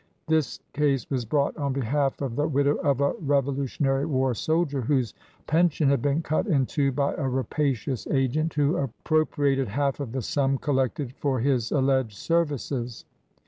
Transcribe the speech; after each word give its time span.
This 0.27 0.59
case 0.73 1.07
was 1.11 1.25
brought 1.25 1.55
on 1.57 1.73
behalf 1.73 2.21
of 2.23 2.35
the 2.35 2.47
widow 2.47 2.73
of 2.77 3.01
a 3.01 3.13
Revolutionary 3.21 4.07
War 4.07 4.33
soldier 4.33 4.81
whose 4.81 5.13
pension 5.45 5.89
had 5.89 6.01
been 6.01 6.23
cut 6.23 6.47
in 6.47 6.65
two 6.65 6.91
by 6.91 7.13
a 7.13 7.29
rapacious 7.29 8.07
agent, 8.07 8.55
who 8.55 8.77
appropriated 8.77 9.67
half 9.67 9.99
of 9.99 10.11
the 10.11 10.23
sum 10.23 10.57
collected 10.57 11.13
for 11.13 11.39
his 11.39 11.71
alleged 11.71 12.17
services. 12.17 13.05